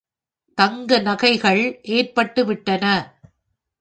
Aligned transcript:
தங்க 0.57 0.99
நகைள் 0.99 1.37
ஏற்பட்டுவிட்டன. 1.89 2.85